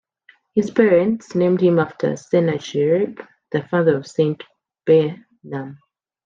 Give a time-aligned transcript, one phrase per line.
[0.55, 3.19] His parents named him after Sennacherib,
[3.51, 4.43] the father of Saint
[4.83, 5.77] Behnam.